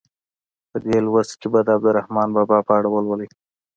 په 0.69 0.77
دې 0.83 0.97
لوست 1.05 1.33
کې 1.39 1.47
به 1.53 1.59
د 1.63 1.69
عبدالرحمان 1.75 2.29
بابا 2.35 2.57
په 2.67 2.71
اړه 2.77 2.89
ولولئ. 2.91 3.27